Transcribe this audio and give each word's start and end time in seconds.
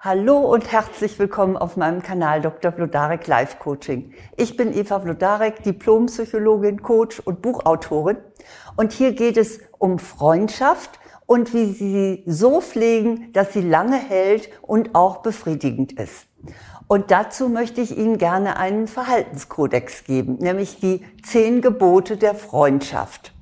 Hallo 0.00 0.38
und 0.38 0.70
herzlich 0.70 1.18
willkommen 1.18 1.56
auf 1.56 1.76
meinem 1.76 2.02
Kanal 2.02 2.40
Dr. 2.40 2.70
Vlodarek 2.70 3.26
Life 3.26 3.56
Coaching. 3.58 4.12
Ich 4.36 4.56
bin 4.56 4.72
Eva 4.72 5.00
Vlodarek, 5.00 5.64
Diplompsychologin, 5.64 6.82
Coach 6.82 7.18
und 7.18 7.42
Buchautorin. 7.42 8.18
Und 8.76 8.92
hier 8.92 9.10
geht 9.10 9.36
es 9.36 9.58
um 9.76 9.98
Freundschaft 9.98 11.00
und 11.26 11.52
wie 11.52 11.72
sie 11.72 12.22
so 12.26 12.60
pflegen, 12.60 13.32
dass 13.32 13.52
sie 13.52 13.60
lange 13.60 13.96
hält 13.96 14.50
und 14.62 14.94
auch 14.94 15.16
befriedigend 15.16 15.94
ist. 15.98 16.28
Und 16.86 17.10
dazu 17.10 17.48
möchte 17.48 17.80
ich 17.80 17.98
Ihnen 17.98 18.18
gerne 18.18 18.56
einen 18.56 18.86
Verhaltenskodex 18.86 20.04
geben, 20.04 20.36
nämlich 20.38 20.78
die 20.78 21.04
zehn 21.24 21.60
Gebote 21.60 22.16
der 22.16 22.36
Freundschaft. 22.36 23.32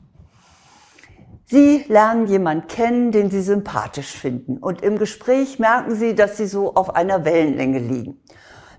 Sie 1.48 1.84
lernen 1.86 2.26
jemand 2.26 2.68
kennen, 2.68 3.12
den 3.12 3.30
Sie 3.30 3.40
sympathisch 3.40 4.12
finden. 4.12 4.58
Und 4.58 4.82
im 4.82 4.98
Gespräch 4.98 5.60
merken 5.60 5.94
Sie, 5.94 6.16
dass 6.16 6.36
Sie 6.36 6.46
so 6.46 6.74
auf 6.74 6.96
einer 6.96 7.24
Wellenlänge 7.24 7.78
liegen. 7.78 8.20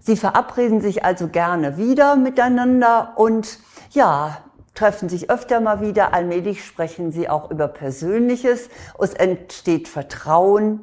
Sie 0.02 0.18
verabreden 0.18 0.82
sich 0.82 1.06
also 1.06 1.30
gerne 1.30 1.78
wieder 1.78 2.18
miteinander 2.18 3.14
und 3.16 3.60
ja, 3.92 4.40
treffen 4.74 5.08
sich 5.08 5.30
öfter 5.30 5.62
mal 5.62 5.80
wieder. 5.80 6.14
Allmählich 6.14 6.66
sprechen 6.66 7.14
Sie 7.14 7.30
auch 7.30 7.52
über 7.52 7.70
Persönliches. 7.70 8.70
Es 9.00 9.14
entsteht 9.14 9.88
Vertrauen. 9.88 10.82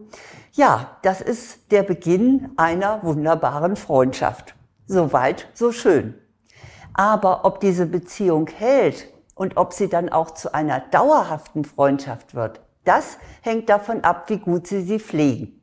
Ja, 0.53 0.97
das 1.03 1.21
ist 1.21 1.71
der 1.71 1.83
Beginn 1.83 2.51
einer 2.57 3.03
wunderbaren 3.03 3.77
Freundschaft. 3.77 4.55
Soweit, 4.87 5.49
so 5.53 5.71
schön. 5.71 6.15
Aber 6.95 7.45
ob 7.45 7.61
diese 7.61 7.87
Beziehung 7.87 8.47
hält, 8.47 9.09
und 9.35 9.57
ob 9.57 9.73
sie 9.73 9.89
dann 9.89 10.09
auch 10.09 10.33
zu 10.33 10.55
einer 10.55 10.81
dauerhaften 10.81 11.65
Freundschaft 11.65 12.35
wird, 12.35 12.61
das 12.85 13.19
hängt 13.41 13.69
davon 13.69 14.05
ab, 14.05 14.29
wie 14.29 14.39
gut 14.39 14.67
Sie 14.67 14.83
sie 14.83 15.01
pflegen. 15.01 15.61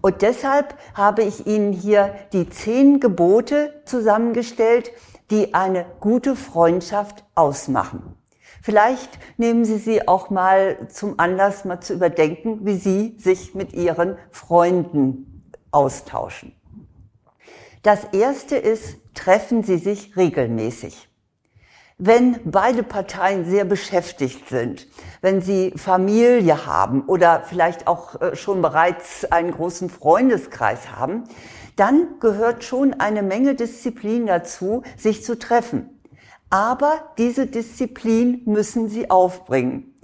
Und 0.00 0.22
deshalb 0.22 0.76
habe 0.94 1.22
ich 1.22 1.46
Ihnen 1.46 1.72
hier 1.72 2.14
die 2.32 2.48
zehn 2.48 3.00
Gebote 3.00 3.82
zusammengestellt, 3.84 4.90
die 5.30 5.54
eine 5.54 5.86
gute 6.00 6.36
Freundschaft 6.36 7.24
ausmachen. 7.34 8.16
Vielleicht 8.62 9.10
nehmen 9.36 9.64
Sie 9.64 9.78
sie 9.78 10.08
auch 10.08 10.28
mal 10.30 10.88
zum 10.88 11.20
Anlass, 11.20 11.64
mal 11.64 11.80
zu 11.80 11.94
überdenken, 11.94 12.66
wie 12.66 12.76
Sie 12.76 13.16
sich 13.18 13.54
mit 13.54 13.72
Ihren 13.72 14.16
Freunden 14.30 15.52
austauschen. 15.70 16.52
Das 17.82 18.04
erste 18.12 18.56
ist, 18.56 18.98
treffen 19.14 19.62
Sie 19.62 19.78
sich 19.78 20.16
regelmäßig. 20.16 21.05
Wenn 21.98 22.40
beide 22.44 22.82
Parteien 22.82 23.46
sehr 23.46 23.64
beschäftigt 23.64 24.50
sind, 24.50 24.86
wenn 25.22 25.40
sie 25.40 25.72
Familie 25.76 26.66
haben 26.66 27.04
oder 27.06 27.40
vielleicht 27.40 27.86
auch 27.86 28.20
äh, 28.20 28.36
schon 28.36 28.60
bereits 28.60 29.24
einen 29.32 29.50
großen 29.50 29.88
Freundeskreis 29.88 30.92
haben, 30.92 31.24
dann 31.76 32.20
gehört 32.20 32.64
schon 32.64 32.92
eine 33.00 33.22
Menge 33.22 33.54
Disziplin 33.54 34.26
dazu, 34.26 34.82
sich 34.98 35.24
zu 35.24 35.38
treffen. 35.38 36.02
Aber 36.50 37.14
diese 37.16 37.46
Disziplin 37.46 38.42
müssen 38.44 38.90
sie 38.90 39.08
aufbringen. 39.08 39.94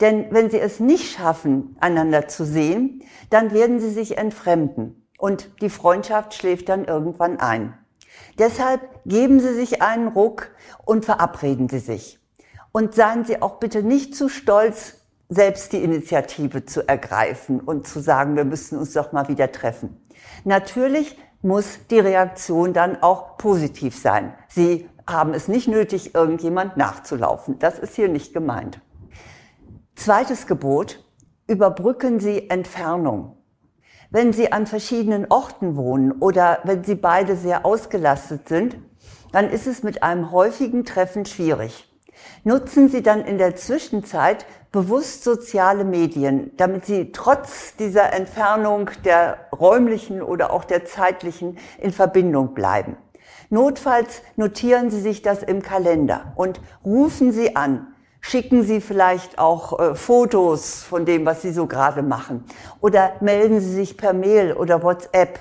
Denn 0.00 0.28
wenn 0.30 0.48
sie 0.48 0.58
es 0.58 0.80
nicht 0.80 1.12
schaffen, 1.12 1.76
einander 1.80 2.28
zu 2.28 2.46
sehen, 2.46 3.02
dann 3.28 3.52
werden 3.52 3.78
sie 3.78 3.90
sich 3.90 4.16
entfremden 4.16 5.06
und 5.18 5.50
die 5.60 5.68
Freundschaft 5.70 6.32
schläft 6.32 6.70
dann 6.70 6.86
irgendwann 6.86 7.38
ein. 7.40 7.74
Deshalb 8.38 8.80
geben 9.04 9.40
Sie 9.40 9.54
sich 9.54 9.82
einen 9.82 10.08
Ruck 10.08 10.50
und 10.84 11.04
verabreden 11.04 11.68
Sie 11.68 11.78
sich. 11.78 12.18
Und 12.72 12.94
seien 12.94 13.24
Sie 13.24 13.42
auch 13.42 13.56
bitte 13.56 13.82
nicht 13.82 14.16
zu 14.16 14.28
stolz, 14.28 14.94
selbst 15.28 15.72
die 15.72 15.82
Initiative 15.82 16.64
zu 16.64 16.86
ergreifen 16.86 17.60
und 17.60 17.86
zu 17.86 18.00
sagen, 18.00 18.36
wir 18.36 18.44
müssen 18.44 18.78
uns 18.78 18.92
doch 18.92 19.12
mal 19.12 19.28
wieder 19.28 19.50
treffen. 19.50 19.96
Natürlich 20.44 21.16
muss 21.40 21.80
die 21.90 21.98
Reaktion 21.98 22.72
dann 22.72 23.02
auch 23.02 23.36
positiv 23.38 23.98
sein. 23.98 24.34
Sie 24.48 24.88
haben 25.06 25.34
es 25.34 25.48
nicht 25.48 25.68
nötig, 25.68 26.14
irgendjemand 26.14 26.76
nachzulaufen. 26.76 27.58
Das 27.58 27.78
ist 27.78 27.96
hier 27.96 28.08
nicht 28.08 28.32
gemeint. 28.32 28.80
Zweites 29.94 30.46
Gebot, 30.46 31.04
überbrücken 31.46 32.20
Sie 32.20 32.48
Entfernung. 32.48 33.36
Wenn 34.12 34.34
Sie 34.34 34.52
an 34.52 34.66
verschiedenen 34.66 35.26
Orten 35.30 35.74
wohnen 35.74 36.12
oder 36.12 36.58
wenn 36.64 36.84
Sie 36.84 36.96
beide 36.96 37.34
sehr 37.34 37.64
ausgelastet 37.64 38.46
sind, 38.46 38.76
dann 39.32 39.48
ist 39.48 39.66
es 39.66 39.82
mit 39.82 40.02
einem 40.02 40.30
häufigen 40.30 40.84
Treffen 40.84 41.24
schwierig. 41.24 41.90
Nutzen 42.44 42.90
Sie 42.90 43.02
dann 43.02 43.24
in 43.24 43.38
der 43.38 43.56
Zwischenzeit 43.56 44.44
bewusst 44.70 45.24
soziale 45.24 45.84
Medien, 45.84 46.50
damit 46.58 46.84
Sie 46.84 47.10
trotz 47.12 47.74
dieser 47.76 48.12
Entfernung 48.12 48.90
der 49.06 49.46
räumlichen 49.50 50.20
oder 50.20 50.52
auch 50.52 50.64
der 50.64 50.84
zeitlichen 50.84 51.56
in 51.78 51.90
Verbindung 51.90 52.52
bleiben. 52.52 52.98
Notfalls 53.48 54.20
notieren 54.36 54.90
Sie 54.90 55.00
sich 55.00 55.22
das 55.22 55.42
im 55.42 55.62
Kalender 55.62 56.34
und 56.36 56.60
rufen 56.84 57.32
Sie 57.32 57.56
an 57.56 57.91
Schicken 58.24 58.62
Sie 58.62 58.80
vielleicht 58.80 59.38
auch 59.38 59.78
äh, 59.78 59.94
Fotos 59.94 60.82
von 60.84 61.04
dem, 61.04 61.26
was 61.26 61.42
Sie 61.42 61.52
so 61.52 61.66
gerade 61.66 62.02
machen. 62.02 62.44
Oder 62.80 63.12
melden 63.20 63.60
Sie 63.60 63.74
sich 63.74 63.98
per 63.98 64.12
Mail 64.12 64.54
oder 64.54 64.82
WhatsApp. 64.82 65.40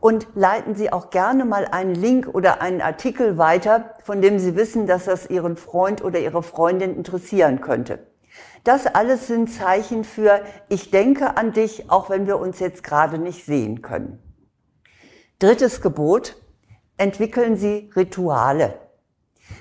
Und 0.00 0.26
leiten 0.34 0.74
Sie 0.74 0.92
auch 0.92 1.10
gerne 1.10 1.44
mal 1.44 1.66
einen 1.70 1.94
Link 1.94 2.26
oder 2.32 2.60
einen 2.60 2.80
Artikel 2.80 3.38
weiter, 3.38 3.94
von 4.02 4.20
dem 4.20 4.38
Sie 4.38 4.56
wissen, 4.56 4.86
dass 4.86 5.04
das 5.04 5.30
Ihren 5.30 5.56
Freund 5.56 6.02
oder 6.02 6.18
Ihre 6.18 6.42
Freundin 6.42 6.96
interessieren 6.96 7.60
könnte. 7.60 8.06
Das 8.64 8.86
alles 8.86 9.26
sind 9.26 9.50
Zeichen 9.50 10.02
für, 10.02 10.40
ich 10.68 10.90
denke 10.90 11.36
an 11.36 11.52
dich, 11.52 11.90
auch 11.90 12.08
wenn 12.08 12.26
wir 12.26 12.38
uns 12.38 12.58
jetzt 12.58 12.82
gerade 12.82 13.18
nicht 13.18 13.44
sehen 13.44 13.82
können. 13.82 14.18
Drittes 15.38 15.82
Gebot, 15.82 16.36
entwickeln 16.96 17.56
Sie 17.56 17.90
Rituale. 17.94 18.78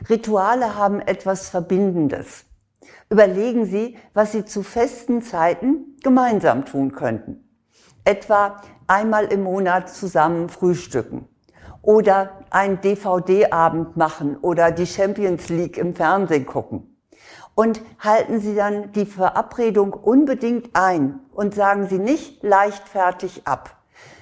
Rituale 0.10 0.76
haben 0.76 1.02
etwas 1.02 1.50
Verbindendes. 1.50 2.46
Überlegen 3.10 3.66
Sie, 3.66 3.98
was 4.14 4.32
Sie 4.32 4.46
zu 4.46 4.64
festen 4.64 5.22
Zeiten 5.22 5.98
gemeinsam 6.04 6.66
tun 6.66 6.92
könnten. 6.92 7.48
Etwa 8.06 8.62
einmal 8.88 9.26
im 9.26 9.44
Monat 9.44 9.90
zusammen 9.90 10.50
frühstücken 10.50 11.28
oder 11.82 12.40
einen 12.50 12.82
DVD-Abend 12.82 13.98
machen 13.98 14.38
oder 14.38 14.72
die 14.72 14.88
Champions 14.88 15.50
League 15.50 15.78
im 15.78 15.96
Fernsehen 15.96 16.46
gucken. 16.46 16.98
Und 17.56 17.82
halten 18.00 18.40
Sie 18.40 18.56
dann 18.56 18.92
die 18.94 19.06
Verabredung 19.06 19.94
unbedingt 19.94 20.72
ein 20.74 21.20
und 21.34 21.54
sagen 21.54 21.88
Sie 21.88 22.00
nicht 22.00 22.42
leichtfertig 22.42 23.46
ab. 23.46 23.78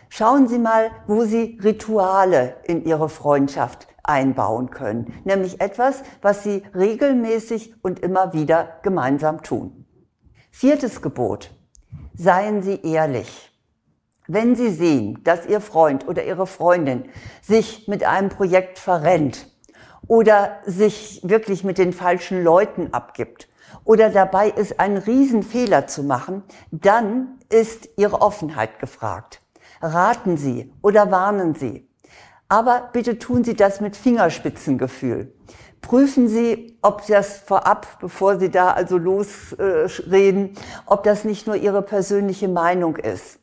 Schauen 0.09 0.49
Sie 0.49 0.59
mal, 0.59 0.91
wo 1.07 1.23
Sie 1.23 1.57
Rituale 1.63 2.57
in 2.65 2.83
Ihre 2.83 3.07
Freundschaft 3.07 3.87
einbauen 4.03 4.69
können, 4.69 5.13
nämlich 5.23 5.61
etwas, 5.61 6.03
was 6.21 6.43
sie 6.43 6.63
regelmäßig 6.75 7.75
und 7.81 7.99
immer 7.99 8.33
wieder 8.33 8.79
gemeinsam 8.83 9.43
tun. 9.43 9.85
Viertes 10.51 11.01
Gebot. 11.01 11.51
Seien 12.13 12.61
Sie 12.61 12.81
ehrlich. 12.83 13.51
Wenn 14.27 14.55
Sie 14.55 14.69
sehen, 14.69 15.23
dass 15.23 15.45
Ihr 15.45 15.61
Freund 15.61 16.07
oder 16.07 16.23
Ihre 16.23 16.45
Freundin 16.45 17.05
sich 17.41 17.87
mit 17.87 18.03
einem 18.03 18.29
Projekt 18.29 18.77
verrennt 18.77 19.47
oder 20.07 20.59
sich 20.65 21.21
wirklich 21.23 21.63
mit 21.63 21.77
den 21.77 21.93
falschen 21.93 22.43
Leuten 22.43 22.93
abgibt 22.93 23.49
oder 23.83 24.09
dabei 24.09 24.49
ist, 24.49 24.79
einen 24.79 24.97
Riesenfehler 24.97 25.87
zu 25.87 26.03
machen, 26.03 26.43
dann 26.71 27.39
ist 27.49 27.89
Ihre 27.97 28.21
Offenheit 28.21 28.79
gefragt. 28.79 29.41
Raten 29.81 30.37
Sie 30.37 30.73
oder 30.81 31.11
warnen 31.11 31.55
Sie. 31.55 31.90
Aber 32.51 32.89
bitte 32.91 33.17
tun 33.17 33.45
Sie 33.45 33.53
das 33.53 33.79
mit 33.79 33.95
Fingerspitzengefühl. 33.95 35.33
Prüfen 35.79 36.27
Sie, 36.27 36.77
ob 36.81 37.07
das 37.07 37.37
vorab, 37.37 37.87
bevor 38.01 38.39
Sie 38.39 38.51
da 38.51 38.71
also 38.71 38.97
losreden, 38.97 40.49
äh, 40.49 40.59
ob 40.85 41.03
das 41.03 41.23
nicht 41.23 41.47
nur 41.47 41.55
Ihre 41.55 41.81
persönliche 41.81 42.49
Meinung 42.49 42.97
ist. 42.97 43.39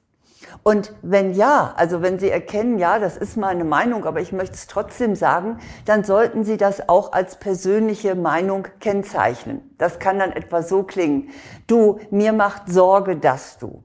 Und 0.62 0.92
wenn 1.00 1.32
ja, 1.32 1.72
also 1.74 2.02
wenn 2.02 2.19
Sie 2.19 2.28
erkennen, 2.28 2.78
ja, 2.78 2.99
das 2.99 3.16
ist 3.16 3.38
meine 3.38 3.64
Meinung, 3.64 4.05
aber 4.05 4.20
ich 4.20 4.32
möchte 4.32 4.56
es 4.56 4.66
trotzdem 4.66 5.14
sagen, 5.14 5.56
dann 5.87 6.04
sollten 6.04 6.44
Sie 6.44 6.58
das 6.58 6.90
auch 6.90 7.12
als 7.12 7.37
persönliche 7.37 8.14
Meinung 8.14 8.66
kennzeichnen. 8.78 9.75
Das 9.78 9.99
kann 10.00 10.19
dann 10.19 10.32
etwa 10.32 10.61
so 10.61 10.82
klingen. 10.82 11.31
Du, 11.66 11.99
mir 12.11 12.34
macht 12.34 12.70
Sorge, 12.70 13.16
dass 13.16 13.56
du. 13.56 13.82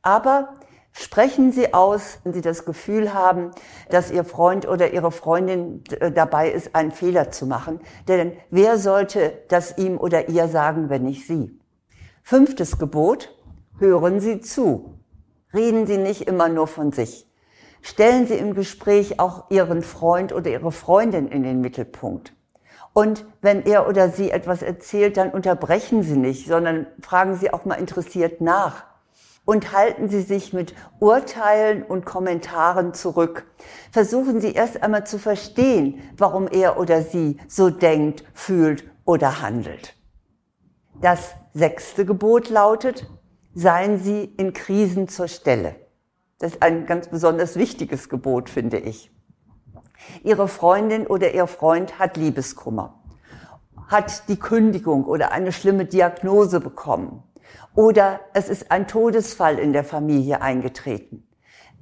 Aber 0.00 0.54
Sprechen 0.96 1.50
Sie 1.50 1.74
aus, 1.74 2.20
wenn 2.22 2.32
Sie 2.32 2.40
das 2.40 2.64
Gefühl 2.64 3.12
haben, 3.12 3.50
dass 3.90 4.12
Ihr 4.12 4.22
Freund 4.22 4.68
oder 4.68 4.92
Ihre 4.92 5.10
Freundin 5.10 5.82
äh, 5.98 6.12
dabei 6.12 6.50
ist, 6.52 6.76
einen 6.76 6.92
Fehler 6.92 7.32
zu 7.32 7.46
machen. 7.46 7.80
Denn 8.06 8.32
wer 8.50 8.78
sollte 8.78 9.32
das 9.48 9.76
ihm 9.76 9.98
oder 9.98 10.28
ihr 10.28 10.46
sagen, 10.46 10.90
wenn 10.90 11.02
nicht 11.02 11.26
Sie? 11.26 11.58
Fünftes 12.22 12.78
Gebot, 12.78 13.36
hören 13.78 14.20
Sie 14.20 14.40
zu. 14.40 15.00
Reden 15.52 15.88
Sie 15.88 15.98
nicht 15.98 16.28
immer 16.28 16.48
nur 16.48 16.68
von 16.68 16.92
sich. 16.92 17.28
Stellen 17.82 18.28
Sie 18.28 18.34
im 18.34 18.54
Gespräch 18.54 19.18
auch 19.18 19.50
Ihren 19.50 19.82
Freund 19.82 20.32
oder 20.32 20.48
Ihre 20.48 20.70
Freundin 20.70 21.26
in 21.26 21.42
den 21.42 21.60
Mittelpunkt. 21.60 22.34
Und 22.92 23.26
wenn 23.42 23.64
er 23.64 23.88
oder 23.88 24.10
sie 24.10 24.30
etwas 24.30 24.62
erzählt, 24.62 25.16
dann 25.16 25.30
unterbrechen 25.32 26.04
Sie 26.04 26.16
nicht, 26.16 26.46
sondern 26.46 26.86
fragen 27.02 27.34
Sie 27.34 27.52
auch 27.52 27.64
mal 27.64 27.74
interessiert 27.74 28.40
nach 28.40 28.93
und 29.44 29.72
halten 29.72 30.08
Sie 30.08 30.22
sich 30.22 30.52
mit 30.52 30.74
Urteilen 31.00 31.82
und 31.82 32.06
Kommentaren 32.06 32.94
zurück. 32.94 33.46
Versuchen 33.90 34.40
Sie 34.40 34.52
erst 34.52 34.82
einmal 34.82 35.06
zu 35.06 35.18
verstehen, 35.18 36.00
warum 36.16 36.48
er 36.48 36.78
oder 36.78 37.02
sie 37.02 37.38
so 37.46 37.70
denkt, 37.70 38.24
fühlt 38.32 38.84
oder 39.04 39.42
handelt. 39.42 39.94
Das 41.00 41.34
sechste 41.52 42.06
Gebot 42.06 42.48
lautet, 42.48 43.10
seien 43.54 43.98
Sie 43.98 44.24
in 44.24 44.52
Krisen 44.52 45.08
zur 45.08 45.28
Stelle. 45.28 45.76
Das 46.38 46.54
ist 46.54 46.62
ein 46.62 46.86
ganz 46.86 47.08
besonders 47.08 47.56
wichtiges 47.56 48.08
Gebot, 48.08 48.48
finde 48.48 48.78
ich. 48.78 49.10
Ihre 50.22 50.48
Freundin 50.48 51.06
oder 51.06 51.34
Ihr 51.34 51.46
Freund 51.46 51.98
hat 51.98 52.16
Liebeskummer, 52.16 53.02
hat 53.88 54.28
die 54.28 54.38
Kündigung 54.38 55.04
oder 55.04 55.32
eine 55.32 55.52
schlimme 55.52 55.84
Diagnose 55.84 56.60
bekommen 56.60 57.22
oder 57.74 58.20
es 58.32 58.48
ist 58.48 58.70
ein 58.70 58.86
Todesfall 58.86 59.58
in 59.58 59.72
der 59.72 59.84
Familie 59.84 60.42
eingetreten. 60.42 61.26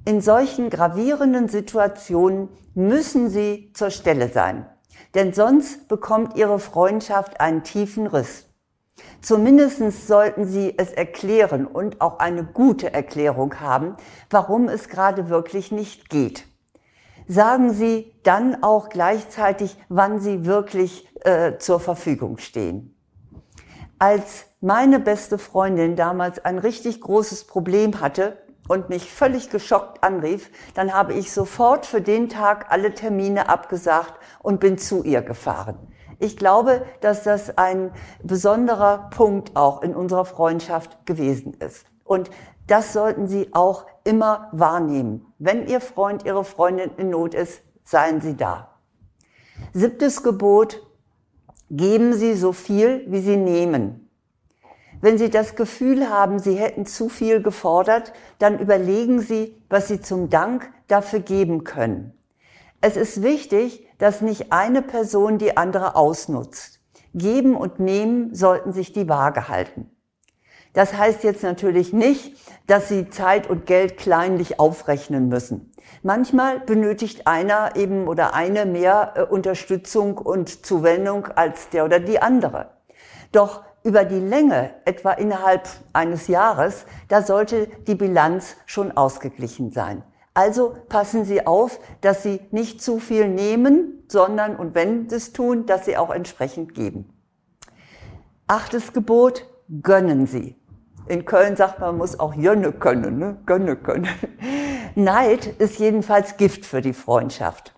In 0.05 0.21
solchen 0.21 0.69
gravierenden 0.69 1.47
Situationen 1.47 2.49
müssen 2.73 3.29
Sie 3.29 3.71
zur 3.73 3.89
Stelle 3.89 4.29
sein, 4.29 4.65
denn 5.15 5.33
sonst 5.33 5.87
bekommt 5.87 6.35
Ihre 6.35 6.59
Freundschaft 6.59 7.39
einen 7.39 7.63
tiefen 7.63 8.07
Riss. 8.07 8.49
Zumindest 9.21 10.07
sollten 10.07 10.45
Sie 10.45 10.73
es 10.77 10.91
erklären 10.91 11.65
und 11.65 12.01
auch 12.01 12.19
eine 12.19 12.43
gute 12.43 12.93
Erklärung 12.93 13.59
haben, 13.59 13.95
warum 14.29 14.67
es 14.67 14.89
gerade 14.89 15.29
wirklich 15.29 15.71
nicht 15.71 16.09
geht. 16.09 16.45
Sagen 17.27 17.71
Sie 17.71 18.13
dann 18.23 18.63
auch 18.63 18.89
gleichzeitig, 18.89 19.77
wann 19.87 20.19
Sie 20.19 20.45
wirklich 20.45 21.07
äh, 21.21 21.57
zur 21.57 21.79
Verfügung 21.79 22.37
stehen. 22.37 22.99
Als 23.97 24.45
meine 24.63 25.01
beste 25.01 25.37
Freundin 25.37 25.97
damals 25.97 26.43
ein 26.45 26.57
richtig 26.57 27.01
großes 27.01 27.43
Problem 27.43 27.99
hatte 27.99 28.37
und 28.69 28.87
mich 28.87 29.11
völlig 29.11 29.49
geschockt 29.49 30.01
anrief, 30.05 30.49
dann 30.73 30.93
habe 30.93 31.11
ich 31.11 31.33
sofort 31.33 31.85
für 31.85 31.99
den 31.99 32.29
Tag 32.29 32.67
alle 32.71 32.93
Termine 32.93 33.49
abgesagt 33.49 34.13
und 34.41 34.61
bin 34.61 34.77
zu 34.77 35.03
ihr 35.03 35.21
gefahren. 35.21 35.75
Ich 36.17 36.37
glaube, 36.37 36.85
dass 37.01 37.23
das 37.23 37.57
ein 37.57 37.91
besonderer 38.23 39.09
Punkt 39.09 39.57
auch 39.57 39.81
in 39.81 39.93
unserer 39.93 40.23
Freundschaft 40.23 41.05
gewesen 41.05 41.55
ist. 41.55 41.85
Und 42.05 42.31
das 42.65 42.93
sollten 42.93 43.27
Sie 43.27 43.49
auch 43.53 43.85
immer 44.05 44.47
wahrnehmen. 44.53 45.25
Wenn 45.39 45.67
Ihr 45.67 45.81
Freund, 45.81 46.23
Ihre 46.23 46.45
Freundin 46.45 46.91
in 46.95 47.09
Not 47.09 47.33
ist, 47.33 47.61
seien 47.83 48.21
Sie 48.21 48.37
da. 48.37 48.69
Siebtes 49.73 50.23
Gebot, 50.23 50.81
geben 51.69 52.13
Sie 52.13 52.33
so 52.33 52.53
viel, 52.53 53.03
wie 53.07 53.19
Sie 53.19 53.35
nehmen. 53.35 54.02
Wenn 55.03 55.17
Sie 55.17 55.29
das 55.29 55.57
Gefühl 55.57 56.09
haben, 56.09 56.39
Sie 56.39 56.55
hätten 56.55 56.85
zu 56.85 57.09
viel 57.09 57.41
gefordert, 57.41 58.13
dann 58.39 58.57
überlegen 58.57 59.19
Sie, 59.19 59.61
was 59.67 59.89
Sie 59.89 59.99
zum 59.99 60.29
Dank 60.29 60.71
dafür 60.87 61.19
geben 61.19 61.65
können. 61.65 62.17
Es 62.79 62.95
ist 62.95 63.21
wichtig, 63.21 63.85
dass 63.97 64.21
nicht 64.21 64.53
eine 64.53 64.81
Person 64.81 65.39
die 65.39 65.57
andere 65.57 65.97
ausnutzt. 65.97 66.79
Geben 67.13 67.57
und 67.57 67.81
nehmen 67.81 68.33
sollten 68.33 68.71
sich 68.71 68.93
die 68.93 69.09
Waage 69.09 69.49
halten. 69.49 69.91
Das 70.71 70.93
heißt 70.93 71.25
jetzt 71.25 71.43
natürlich 71.43 71.91
nicht, 71.91 72.37
dass 72.67 72.87
Sie 72.87 73.09
Zeit 73.09 73.49
und 73.49 73.65
Geld 73.65 73.97
kleinlich 73.97 74.57
aufrechnen 74.57 75.27
müssen. 75.27 75.73
Manchmal 76.01 76.61
benötigt 76.61 77.27
einer 77.27 77.75
eben 77.75 78.07
oder 78.07 78.33
eine 78.33 78.65
mehr 78.65 79.15
äh, 79.15 79.21
Unterstützung 79.23 80.17
und 80.17 80.65
Zuwendung 80.65 81.27
als 81.27 81.67
der 81.71 81.83
oder 81.83 81.99
die 81.99 82.21
andere. 82.21 82.69
Doch 83.33 83.63
über 83.83 84.05
die 84.05 84.19
Länge, 84.19 84.71
etwa 84.85 85.11
innerhalb 85.11 85.67
eines 85.91 86.27
Jahres, 86.27 86.85
da 87.09 87.21
sollte 87.21 87.67
die 87.87 87.95
Bilanz 87.95 88.55
schon 88.65 88.91
ausgeglichen 88.91 89.71
sein. 89.71 90.03
Also 90.33 90.75
passen 90.89 91.25
Sie 91.25 91.45
auf, 91.45 91.79
dass 92.01 92.23
Sie 92.23 92.41
nicht 92.51 92.81
zu 92.81 92.99
viel 92.99 93.27
nehmen, 93.27 94.03
sondern, 94.07 94.55
und 94.55 94.73
wenn 94.73 95.09
Sie 95.09 95.15
es 95.17 95.33
tun, 95.33 95.65
dass 95.65 95.85
Sie 95.85 95.97
auch 95.97 96.09
entsprechend 96.09 96.73
geben. 96.73 97.09
Achtes 98.47 98.93
Gebot, 98.93 99.45
gönnen 99.81 100.25
Sie. 100.25 100.55
In 101.07 101.25
Köln 101.25 101.55
sagt 101.55 101.79
man, 101.79 101.89
man 101.89 101.97
muss 101.97 102.19
auch 102.19 102.33
Jönne 102.33 102.71
können, 102.71 103.19
ne? 103.19 103.37
gönne 103.45 103.75
können. 103.75 104.07
Neid 104.95 105.45
ist 105.45 105.77
jedenfalls 105.79 106.37
Gift 106.37 106.65
für 106.65 106.81
die 106.81 106.93
Freundschaft. 106.93 107.75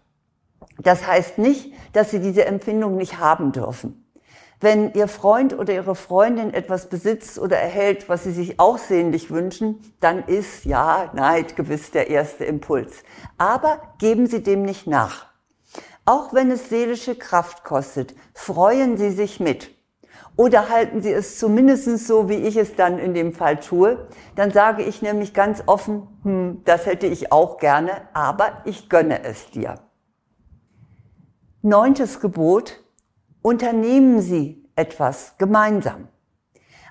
Das 0.78 1.08
heißt 1.08 1.38
nicht, 1.38 1.74
dass 1.94 2.12
Sie 2.12 2.20
diese 2.20 2.46
Empfindung 2.46 2.96
nicht 2.96 3.20
haben 3.20 3.52
dürfen. 3.52 4.05
Wenn 4.66 4.94
Ihr 4.94 5.08
Freund 5.08 5.56
oder 5.56 5.76
Ihre 5.76 5.94
Freundin 5.94 6.52
etwas 6.52 6.90
besitzt 6.90 7.38
oder 7.38 7.56
erhält, 7.56 8.10
was 8.10 8.24
Sie 8.24 8.32
sich 8.32 8.60
auch 8.60 8.80
sehnlich 8.80 9.30
wünschen, 9.30 9.80
dann 10.00 10.24
ist 10.24 10.66
ja 10.66 11.12
Neid 11.14 11.56
gewiss 11.56 11.92
der 11.92 12.10
erste 12.10 12.46
Impuls. 12.46 13.04
Aber 13.38 13.80
geben 14.00 14.26
Sie 14.26 14.42
dem 14.42 14.64
nicht 14.64 14.88
nach. 14.88 15.28
Auch 16.04 16.34
wenn 16.34 16.50
es 16.50 16.68
seelische 16.70 17.14
Kraft 17.14 17.64
kostet, 17.64 18.16
freuen 18.34 18.98
Sie 18.98 19.12
sich 19.12 19.40
mit. 19.40 19.70
Oder 20.36 20.68
halten 20.70 21.04
Sie 21.04 21.14
es 21.14 21.38
zumindest 21.38 22.08
so, 22.08 22.28
wie 22.28 22.34
ich 22.34 22.58
es 22.58 22.76
dann 22.76 22.98
in 22.98 23.14
dem 23.14 23.34
Fall 23.34 23.60
tue. 23.60 24.08
Dann 24.36 24.50
sage 24.50 24.82
ich 24.82 25.04
nämlich 25.04 25.36
ganz 25.36 25.62
offen, 25.68 26.08
hm, 26.24 26.62
das 26.66 26.88
hätte 26.88 27.06
ich 27.06 27.32
auch 27.32 27.60
gerne, 27.60 27.92
aber 28.14 28.64
ich 28.66 28.90
gönne 28.90 29.26
es 29.26 29.52
dir. 29.52 29.76
Neuntes 31.62 32.20
Gebot, 32.20 32.84
unternehmen 33.46 34.22
Sie 34.22 34.66
etwas 34.76 35.36
gemeinsam. 35.38 36.08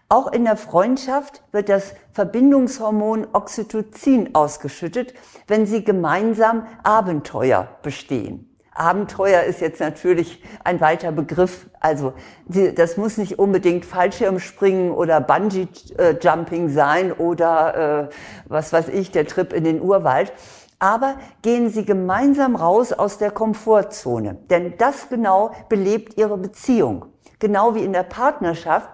Auch 0.09 0.31
in 0.31 0.45
der 0.45 0.57
Freundschaft 0.57 1.43
wird 1.51 1.69
das 1.69 1.95
Verbindungshormon 2.13 3.27
Oxytocin 3.33 4.37
ausgeschüttet, 4.37 5.15
wenn 5.49 5.67
Sie 5.67 5.83
gemeinsam 5.83 6.69
Abenteuer 6.85 7.67
bestehen. 7.83 8.57
Abenteuer 8.73 9.43
ist 9.43 9.61
jetzt 9.61 9.81
natürlich 9.81 10.45
ein 10.63 10.81
weiter 10.81 11.11
Begriff. 11.11 11.69
Also 11.81 12.13
das 12.47 12.97
muss 12.97 13.19
nicht 13.19 13.41
unbedingt 13.41 13.85
Fallschirmspringen 13.85 14.93
oder 14.93 15.21
Bungee-Jumping 15.21 16.69
sein 16.69 17.13
oder 17.13 18.11
äh, 18.11 18.15
was 18.47 18.73
weiß 18.73 18.89
ich, 18.91 19.11
der 19.11 19.27
Trip 19.27 19.53
in 19.53 19.65
den 19.65 19.81
Urwald, 19.81 20.33
aber 20.79 21.17
gehen 21.43 21.71
Sie 21.71 21.85
gemeinsam 21.85 22.57
raus 22.57 22.93
aus 22.93 23.19
der 23.19 23.31
Komfortzone, 23.31 24.35
denn 24.51 24.77
das 24.79 25.09
genau 25.09 25.53
belebt 25.69 26.17
Ihre 26.17 26.39
Beziehung. 26.39 27.07
Genau 27.39 27.75
wie 27.75 27.85
in 27.85 27.93
der 27.93 28.05
Partnerschaft 28.05 28.89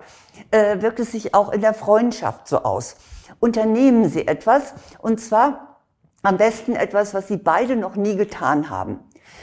äh, 0.51 0.81
wirkt 0.81 1.01
es 1.01 1.13
sich 1.13 1.35
auch 1.35 1.53
in 1.53 1.61
der 1.61 1.75
Freundschaft 1.75 2.49
so 2.49 2.63
aus. 2.63 2.97
Unternehmen 3.39 4.09
Sie 4.09 4.27
etwas 4.27 4.75
und 4.99 5.21
zwar 5.21 5.79
am 6.23 6.37
besten 6.37 6.75
etwas, 6.75 7.15
was 7.15 7.29
Sie 7.29 7.37
beide 7.37 7.77
noch 7.77 7.97
nie 7.97 8.17
getan 8.17 8.71
haben. 8.71 9.01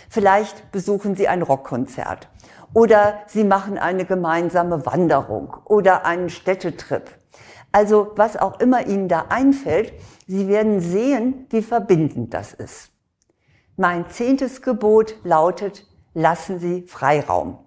Vielleicht 0.10 0.72
besuchen 0.72 1.16
Sie 1.16 1.28
ein 1.28 1.42
Rockkonzert 1.42 2.30
oder 2.74 3.20
Sie 3.28 3.44
machen 3.44 3.78
eine 3.78 4.06
gemeinsame 4.06 4.86
Wanderung 4.86 5.58
oder 5.66 6.06
einen 6.06 6.30
Städtetrip. 6.30 7.17
Also 7.78 8.12
was 8.16 8.38
auch 8.38 8.60
immer 8.60 8.88
Ihnen 8.88 9.08
da 9.08 9.26
einfällt, 9.30 9.94
Sie 10.26 10.48
werden 10.48 10.82
sehen, 10.82 11.46
wie 11.52 11.62
verbindend 11.62 12.34
das 12.34 12.52
ist. 12.52 12.90
Mein 13.76 14.10
zehntes 14.10 14.64
Gebot 14.64 15.14
lautet, 15.24 15.86
lassen 16.16 16.58
Sie 16.58 16.88
Freiraum. 16.88 17.60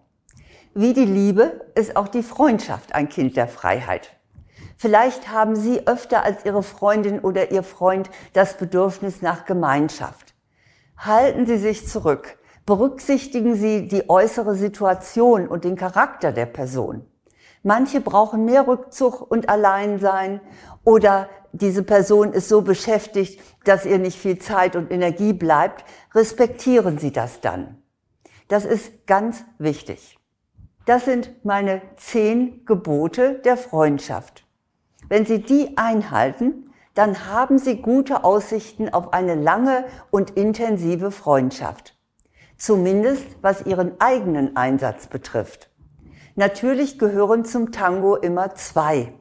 Wie 0.74 0.94
die 0.94 1.04
Liebe 1.04 1.60
ist 1.76 1.94
auch 1.94 2.08
die 2.08 2.24
Freundschaft 2.24 2.92
ein 2.92 3.08
Kind 3.08 3.36
der 3.36 3.46
Freiheit. 3.46 4.10
Vielleicht 4.76 5.30
haben 5.30 5.54
Sie 5.54 5.86
öfter 5.86 6.24
als 6.24 6.44
Ihre 6.44 6.64
Freundin 6.64 7.20
oder 7.20 7.52
Ihr 7.52 7.62
Freund 7.62 8.10
das 8.32 8.56
Bedürfnis 8.56 9.22
nach 9.22 9.44
Gemeinschaft. 9.44 10.34
Halten 10.96 11.46
Sie 11.46 11.58
sich 11.58 11.86
zurück. 11.86 12.36
Berücksichtigen 12.66 13.54
Sie 13.54 13.86
die 13.86 14.10
äußere 14.10 14.56
Situation 14.56 15.46
und 15.46 15.62
den 15.62 15.76
Charakter 15.76 16.32
der 16.32 16.46
Person. 16.46 17.06
Manche 17.62 18.00
brauchen 18.00 18.44
mehr 18.44 18.66
Rückzug 18.66 19.30
und 19.30 19.48
Alleinsein 19.48 20.40
oder 20.84 21.28
diese 21.52 21.82
Person 21.82 22.32
ist 22.32 22.48
so 22.48 22.62
beschäftigt, 22.62 23.40
dass 23.64 23.84
ihr 23.84 23.98
nicht 23.98 24.18
viel 24.18 24.38
Zeit 24.38 24.76
und 24.76 24.90
Energie 24.90 25.32
bleibt, 25.32 25.84
respektieren 26.14 26.98
Sie 26.98 27.12
das 27.12 27.40
dann. 27.40 27.82
Das 28.48 28.64
ist 28.64 29.06
ganz 29.06 29.44
wichtig. 29.58 30.18
Das 30.86 31.04
sind 31.04 31.44
meine 31.44 31.82
zehn 31.96 32.64
Gebote 32.64 33.40
der 33.44 33.56
Freundschaft. 33.56 34.44
Wenn 35.08 35.26
Sie 35.26 35.42
die 35.42 35.76
einhalten, 35.76 36.72
dann 36.94 37.26
haben 37.26 37.58
Sie 37.58 37.76
gute 37.76 38.24
Aussichten 38.24 38.88
auf 38.88 39.12
eine 39.12 39.34
lange 39.34 39.84
und 40.10 40.30
intensive 40.30 41.10
Freundschaft. 41.10 41.96
Zumindest 42.56 43.26
was 43.42 43.66
Ihren 43.66 44.00
eigenen 44.00 44.56
Einsatz 44.56 45.06
betrifft. 45.06 45.69
Natürlich 46.36 46.98
gehören 46.98 47.44
zum 47.44 47.72
Tango 47.72 48.16
immer 48.16 48.54
zwei. 48.54 49.12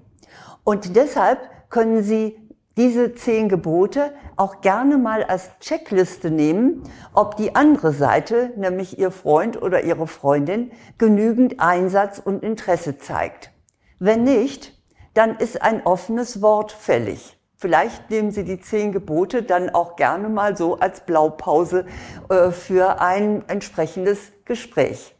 Und 0.64 0.96
deshalb 0.96 1.40
können 1.70 2.04
Sie 2.04 2.38
diese 2.78 3.14
zehn 3.14 3.50
Gebote 3.50 4.14
auch 4.38 4.62
gerne 4.62 4.98
mal 4.98 5.24
als 5.24 5.50
Checkliste 5.60 6.32
nehmen, 6.32 6.84
ob 7.14 7.36
die 7.36 7.54
andere 7.56 7.92
Seite, 7.92 8.54
nämlich 8.56 8.98
Ihr 8.98 9.12
Freund 9.12 9.62
oder 9.62 9.84
Ihre 9.84 10.08
Freundin, 10.08 10.72
genügend 10.98 11.60
Einsatz 11.60 12.20
und 12.20 12.42
Interesse 12.42 12.98
zeigt. 12.98 13.52
Wenn 14.00 14.24
nicht, 14.24 14.80
dann 15.14 15.36
ist 15.36 15.62
ein 15.62 15.86
offenes 15.86 16.42
Wort 16.42 16.72
fällig. 16.72 17.38
Vielleicht 17.58 18.10
nehmen 18.10 18.32
Sie 18.32 18.46
die 18.46 18.62
zehn 18.62 18.94
Gebote 18.94 19.44
dann 19.44 19.70
auch 19.70 19.98
gerne 19.98 20.30
mal 20.30 20.56
so 20.56 20.80
als 20.80 21.02
Blaupause 21.02 21.86
äh, 22.30 22.52
für 22.52 23.02
ein 23.02 23.44
entsprechendes 23.50 24.32
Gespräch. 24.46 25.14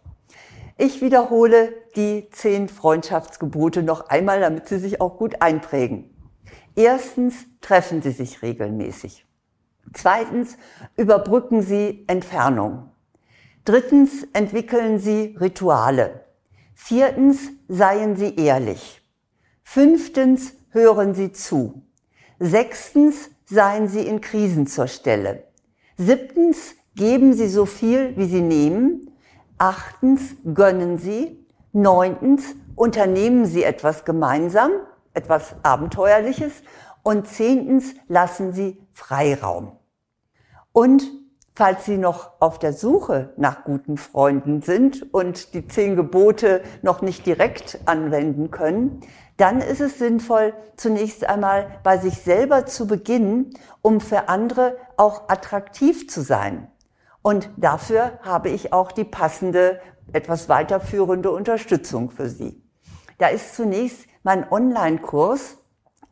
Ich 0.82 1.02
wiederhole 1.02 1.74
die 1.98 2.30
zehn 2.32 2.70
Freundschaftsgebote 2.70 3.84
noch 3.84 4.08
einmal, 4.08 4.40
damit 4.40 4.70
Sie 4.70 4.80
sich 4.80 5.02
auch 5.02 5.18
gut 5.18 5.42
einprägen. 5.42 6.10
Erstens 6.74 7.36
treffen 7.60 8.02
Sie 8.02 8.12
sich 8.12 8.42
regelmäßig. 8.42 9.26
Zweitens 9.94 10.56
überbrücken 10.96 11.64
Sie 11.64 12.06
Entfernung. 12.08 12.92
Drittens 13.66 14.26
entwickeln 14.32 15.00
Sie 15.00 15.36
Rituale. 15.38 16.24
Viertens 16.76 17.50
seien 17.68 18.16
Sie 18.16 18.38
ehrlich. 18.38 19.02
Fünftens 19.64 20.54
hören 20.70 21.14
Sie 21.14 21.34
zu. 21.34 21.82
Sechstens 22.40 23.32
seien 23.44 23.90
Sie 23.90 24.08
in 24.08 24.22
Krisen 24.22 24.66
zur 24.66 24.88
Stelle. 24.88 25.44
Siebtens 25.98 26.76
geben 26.96 27.34
Sie 27.34 27.50
so 27.50 27.66
viel, 27.66 28.16
wie 28.16 28.28
Sie 28.28 28.42
nehmen. 28.42 29.12
Achtens, 29.60 30.36
gönnen 30.54 30.98
Sie. 30.98 31.46
Neuntens, 31.74 32.56
unternehmen 32.76 33.46
Sie 33.46 33.64
etwas 33.64 34.06
gemeinsam, 34.06 34.72
etwas 35.14 35.54
Abenteuerliches. 35.64 36.64
Und 37.04 37.28
zehntens, 37.28 37.94
lassen 38.08 38.54
Sie 38.54 38.82
Freiraum. 38.94 39.74
Und 40.72 41.04
falls 41.56 41.86
Sie 41.86 41.98
noch 41.98 42.32
auf 42.40 42.58
der 42.58 42.72
Suche 42.72 43.34
nach 43.36 43.66
guten 43.66 43.98
Freunden 43.98 44.62
sind 44.62 45.14
und 45.14 45.54
die 45.54 45.68
zehn 45.68 45.98
Gebote 45.98 46.62
noch 46.82 47.02
nicht 47.02 47.26
direkt 47.26 47.80
anwenden 47.86 48.52
können, 48.52 49.02
dann 49.36 49.60
ist 49.60 49.82
es 49.82 50.00
sinnvoll, 50.00 50.54
zunächst 50.78 51.26
einmal 51.26 51.80
bei 51.84 51.98
sich 51.98 52.22
selber 52.22 52.66
zu 52.66 52.88
beginnen, 52.88 53.50
um 53.82 54.00
für 54.00 54.30
andere 54.30 54.78
auch 54.96 55.28
attraktiv 55.28 56.10
zu 56.10 56.22
sein. 56.22 56.70
Und 57.22 57.50
dafür 57.58 58.20
habe 58.22 58.50
ich 58.50 58.74
auch 58.74 58.92
die 58.92 59.04
passende, 59.04 59.82
etwas 60.14 60.50
weiterführende 60.50 61.32
Unterstützung 61.32 62.12
für 62.12 62.30
Sie. 62.30 62.64
Da 63.18 63.28
ist 63.28 63.56
zunächst 63.56 64.06
mein 64.24 64.50
Online-Kurs 64.52 65.58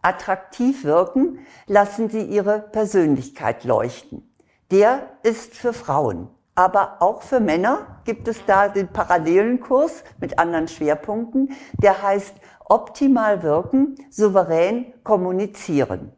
Attraktiv 0.01 0.83
wirken, 0.83 1.39
lassen 1.65 2.09
Sie 2.09 2.21
Ihre 2.21 2.59
Persönlichkeit 2.59 3.63
leuchten. 3.63 4.33
Der 4.71 5.09
ist 5.23 5.55
für 5.55 5.73
Frauen. 5.73 6.29
Aber 6.55 7.01
auch 7.01 7.21
für 7.21 7.39
Männer 7.39 8.01
gibt 8.03 8.27
es 8.27 8.43
da 8.45 8.67
den 8.67 8.87
parallelen 8.87 9.59
Kurs 9.59 10.03
mit 10.19 10.39
anderen 10.39 10.67
Schwerpunkten. 10.67 11.53
Der 11.73 12.01
heißt 12.01 12.35
Optimal 12.65 13.43
wirken, 13.43 13.95
souverän 14.09 14.93
kommunizieren. 15.03 16.16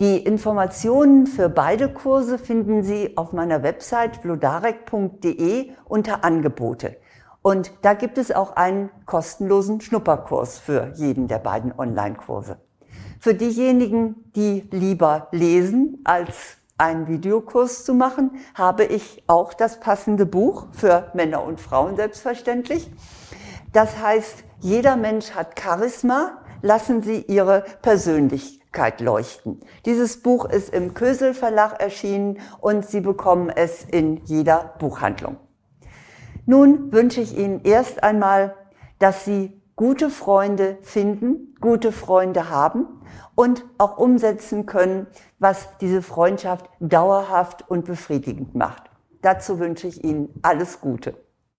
Die 0.00 0.16
Informationen 0.16 1.26
für 1.26 1.50
beide 1.50 1.92
Kurse 1.92 2.38
finden 2.38 2.82
Sie 2.82 3.18
auf 3.18 3.34
meiner 3.34 3.62
Website 3.62 4.16
vlodarek.de 4.16 5.72
unter 5.84 6.24
Angebote. 6.24 6.96
Und 7.42 7.70
da 7.82 7.92
gibt 7.92 8.16
es 8.16 8.32
auch 8.32 8.56
einen 8.56 8.88
kostenlosen 9.04 9.82
Schnupperkurs 9.82 10.56
für 10.58 10.92
jeden 10.94 11.28
der 11.28 11.38
beiden 11.38 11.78
Online-Kurse. 11.78 12.56
Für 13.18 13.34
diejenigen, 13.34 14.32
die 14.34 14.66
lieber 14.70 15.28
lesen 15.32 16.00
als 16.04 16.56
einen 16.78 17.06
Videokurs 17.06 17.84
zu 17.84 17.92
machen, 17.92 18.30
habe 18.54 18.84
ich 18.84 19.22
auch 19.26 19.52
das 19.52 19.80
passende 19.80 20.24
Buch 20.24 20.68
für 20.72 21.10
Männer 21.12 21.44
und 21.44 21.60
Frauen 21.60 21.96
selbstverständlich. 21.96 22.90
Das 23.74 23.98
heißt, 23.98 24.44
jeder 24.60 24.96
Mensch 24.96 25.32
hat 25.32 25.60
Charisma, 25.60 26.38
lassen 26.62 27.02
Sie 27.02 27.22
Ihre 27.22 27.64
Persönlichkeit 27.82 29.00
leuchten. 29.00 29.60
Dieses 29.84 30.22
Buch 30.22 30.44
ist 30.44 30.72
im 30.72 30.94
Kösel 30.94 31.34
Verlag 31.34 31.80
erschienen 31.80 32.38
und 32.60 32.86
Sie 32.86 33.00
bekommen 33.00 33.50
es 33.50 33.84
in 33.84 34.18
jeder 34.24 34.74
Buchhandlung. 34.78 35.36
Nun 36.46 36.92
wünsche 36.92 37.20
ich 37.20 37.36
Ihnen 37.36 37.62
erst 37.64 38.02
einmal, 38.02 38.54
dass 38.98 39.24
Sie 39.24 39.60
gute 39.76 40.10
Freunde 40.10 40.78
finden, 40.82 41.54
gute 41.60 41.92
Freunde 41.92 42.50
haben 42.50 42.86
und 43.34 43.64
auch 43.78 43.96
umsetzen 43.98 44.66
können, 44.66 45.06
was 45.38 45.68
diese 45.80 46.02
Freundschaft 46.02 46.68
dauerhaft 46.80 47.68
und 47.70 47.86
befriedigend 47.86 48.54
macht. 48.54 48.90
Dazu 49.22 49.58
wünsche 49.58 49.86
ich 49.86 50.04
Ihnen 50.04 50.28
alles 50.42 50.80
Gute. 50.80 51.14